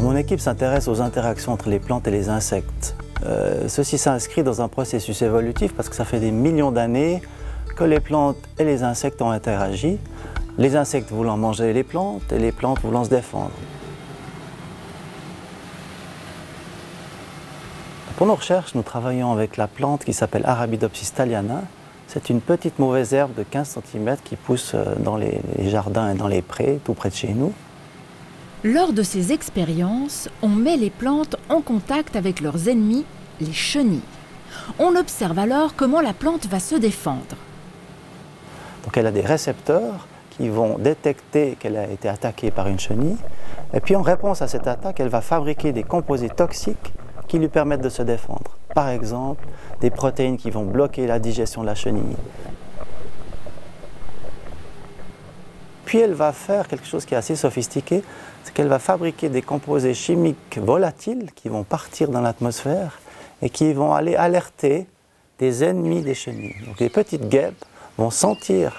Mon 0.00 0.14
équipe 0.14 0.38
s'intéresse 0.38 0.86
aux 0.86 1.00
interactions 1.00 1.52
entre 1.52 1.68
les 1.68 1.80
plantes 1.80 2.06
et 2.06 2.12
les 2.12 2.28
insectes. 2.28 2.94
Euh, 3.26 3.66
ceci 3.66 3.98
s'inscrit 3.98 4.44
dans 4.44 4.62
un 4.62 4.68
processus 4.68 5.22
évolutif 5.22 5.74
parce 5.74 5.88
que 5.88 5.96
ça 5.96 6.04
fait 6.04 6.20
des 6.20 6.30
millions 6.30 6.70
d'années 6.70 7.20
que 7.76 7.82
les 7.82 7.98
plantes 7.98 8.36
et 8.58 8.64
les 8.64 8.84
insectes 8.84 9.20
ont 9.22 9.30
interagi, 9.30 9.98
les 10.56 10.76
insectes 10.76 11.10
voulant 11.10 11.36
manger 11.36 11.72
les 11.72 11.82
plantes 11.82 12.32
et 12.32 12.38
les 12.38 12.52
plantes 12.52 12.80
voulant 12.80 13.04
se 13.04 13.10
défendre. 13.10 13.50
Pour 18.16 18.28
nos 18.28 18.36
recherches, 18.36 18.76
nous 18.76 18.82
travaillons 18.82 19.32
avec 19.32 19.56
la 19.56 19.66
plante 19.66 20.04
qui 20.04 20.12
s'appelle 20.12 20.44
Arabidopsis 20.46 21.12
thaliana. 21.12 21.62
C'est 22.06 22.30
une 22.30 22.40
petite 22.40 22.78
mauvaise 22.78 23.12
herbe 23.12 23.34
de 23.36 23.42
15 23.42 23.80
cm 23.92 24.16
qui 24.24 24.36
pousse 24.36 24.72
euh, 24.74 24.94
dans 25.00 25.16
les 25.16 25.40
jardins 25.58 26.12
et 26.12 26.14
dans 26.14 26.28
les 26.28 26.40
prés, 26.40 26.78
tout 26.84 26.94
près 26.94 27.10
de 27.10 27.14
chez 27.14 27.34
nous. 27.34 27.52
Lors 28.64 28.92
de 28.92 29.04
ces 29.04 29.32
expériences, 29.32 30.28
on 30.42 30.48
met 30.48 30.76
les 30.76 30.90
plantes 30.90 31.36
en 31.48 31.60
contact 31.60 32.16
avec 32.16 32.40
leurs 32.40 32.68
ennemis, 32.68 33.04
les 33.40 33.52
chenilles. 33.52 34.00
On 34.80 34.96
observe 34.96 35.38
alors 35.38 35.76
comment 35.76 36.00
la 36.00 36.12
plante 36.12 36.46
va 36.46 36.58
se 36.58 36.74
défendre. 36.74 37.36
Donc 38.82 38.96
elle 38.96 39.06
a 39.06 39.12
des 39.12 39.20
récepteurs 39.20 40.08
qui 40.30 40.48
vont 40.48 40.76
détecter 40.76 41.56
qu'elle 41.60 41.76
a 41.76 41.88
été 41.88 42.08
attaquée 42.08 42.50
par 42.50 42.66
une 42.66 42.80
chenille. 42.80 43.16
Et 43.74 43.78
puis 43.78 43.94
en 43.94 44.02
réponse 44.02 44.42
à 44.42 44.48
cette 44.48 44.66
attaque, 44.66 44.98
elle 44.98 45.08
va 45.08 45.20
fabriquer 45.20 45.70
des 45.70 45.84
composés 45.84 46.28
toxiques 46.28 46.92
qui 47.28 47.38
lui 47.38 47.48
permettent 47.48 47.82
de 47.82 47.88
se 47.88 48.02
défendre. 48.02 48.56
Par 48.74 48.88
exemple, 48.88 49.46
des 49.80 49.90
protéines 49.90 50.36
qui 50.36 50.50
vont 50.50 50.64
bloquer 50.64 51.06
la 51.06 51.20
digestion 51.20 51.60
de 51.60 51.66
la 51.66 51.76
chenille. 51.76 52.16
Puis 55.88 56.00
elle 56.00 56.12
va 56.12 56.32
faire 56.32 56.68
quelque 56.68 56.86
chose 56.86 57.06
qui 57.06 57.14
est 57.14 57.16
assez 57.16 57.34
sophistiqué, 57.34 58.02
c'est 58.44 58.52
qu'elle 58.52 58.68
va 58.68 58.78
fabriquer 58.78 59.30
des 59.30 59.40
composés 59.40 59.94
chimiques 59.94 60.58
volatiles 60.58 61.30
qui 61.34 61.48
vont 61.48 61.64
partir 61.64 62.10
dans 62.10 62.20
l'atmosphère 62.20 63.00
et 63.40 63.48
qui 63.48 63.72
vont 63.72 63.94
aller 63.94 64.14
alerter 64.14 64.86
des 65.38 65.64
ennemis 65.64 66.02
des 66.02 66.12
chenilles. 66.12 66.56
Les 66.78 66.90
petites 66.90 67.30
guêpes 67.30 67.64
vont 67.96 68.10
sentir 68.10 68.76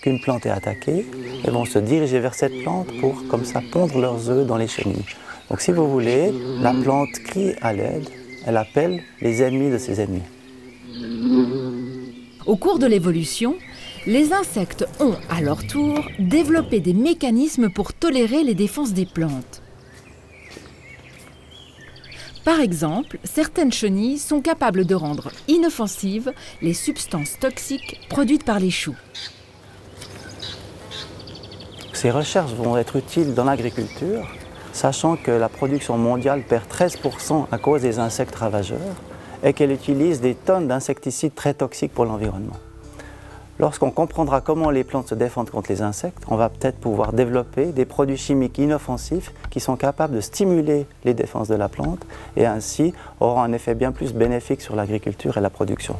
qu'une 0.00 0.18
plante 0.18 0.46
est 0.46 0.50
attaquée 0.50 1.04
et 1.44 1.50
vont 1.50 1.66
se 1.66 1.78
diriger 1.78 2.20
vers 2.20 2.32
cette 2.32 2.62
plante 2.62 2.88
pour, 3.02 3.28
comme 3.28 3.44
ça, 3.44 3.60
pondre 3.70 4.00
leurs 4.00 4.30
œufs 4.30 4.46
dans 4.46 4.56
les 4.56 4.68
chenilles. 4.68 5.04
Donc 5.50 5.60
si 5.60 5.72
vous 5.72 5.90
voulez, 5.90 6.32
la 6.62 6.72
plante 6.72 7.12
crie 7.26 7.52
à 7.60 7.74
l'aide, 7.74 8.08
elle 8.46 8.56
appelle 8.56 9.02
les 9.20 9.42
ennemis 9.42 9.70
de 9.70 9.76
ses 9.76 10.00
ennemis. 10.00 10.22
Au 12.46 12.56
cours 12.56 12.78
de 12.78 12.86
l'évolution, 12.86 13.56
les 14.06 14.32
insectes 14.32 14.86
ont, 15.00 15.16
à 15.28 15.40
leur 15.40 15.66
tour, 15.66 16.00
développé 16.18 16.80
des 16.80 16.94
mécanismes 16.94 17.70
pour 17.70 17.92
tolérer 17.92 18.44
les 18.44 18.54
défenses 18.54 18.92
des 18.92 19.06
plantes. 19.06 19.62
Par 22.44 22.60
exemple, 22.60 23.18
certaines 23.24 23.72
chenilles 23.72 24.18
sont 24.18 24.40
capables 24.40 24.84
de 24.84 24.94
rendre 24.94 25.32
inoffensives 25.48 26.32
les 26.62 26.74
substances 26.74 27.38
toxiques 27.40 28.00
produites 28.08 28.44
par 28.44 28.60
les 28.60 28.70
choux. 28.70 28.94
Ces 31.92 32.12
recherches 32.12 32.52
vont 32.52 32.76
être 32.76 32.96
utiles 32.96 33.34
dans 33.34 33.44
l'agriculture 33.44 34.28
sachant 34.72 35.16
que 35.16 35.30
la 35.30 35.48
production 35.48 35.96
mondiale 35.96 36.42
perd 36.42 36.64
13% 36.70 37.46
à 37.50 37.58
cause 37.58 37.82
des 37.82 37.98
insectes 37.98 38.36
ravageurs 38.36 38.78
et 39.42 39.54
qu'elle 39.54 39.72
utilise 39.72 40.20
des 40.20 40.34
tonnes 40.34 40.68
d'insecticides 40.68 41.34
très 41.34 41.54
toxiques 41.54 41.94
pour 41.94 42.04
l'environnement. 42.04 42.56
Lorsqu'on 43.58 43.90
comprendra 43.90 44.42
comment 44.42 44.68
les 44.68 44.84
plantes 44.84 45.08
se 45.08 45.14
défendent 45.14 45.48
contre 45.48 45.70
les 45.72 45.80
insectes, 45.80 46.24
on 46.28 46.36
va 46.36 46.50
peut-être 46.50 46.76
pouvoir 46.76 47.14
développer 47.14 47.66
des 47.66 47.86
produits 47.86 48.18
chimiques 48.18 48.58
inoffensifs 48.58 49.32
qui 49.50 49.60
sont 49.60 49.76
capables 49.76 50.14
de 50.14 50.20
stimuler 50.20 50.86
les 51.04 51.14
défenses 51.14 51.48
de 51.48 51.54
la 51.54 51.70
plante 51.70 52.06
et 52.36 52.44
ainsi 52.44 52.92
auront 53.20 53.40
un 53.40 53.52
effet 53.52 53.74
bien 53.74 53.92
plus 53.92 54.12
bénéfique 54.12 54.60
sur 54.60 54.76
l'agriculture 54.76 55.38
et 55.38 55.40
la 55.40 55.50
production. 55.50 55.96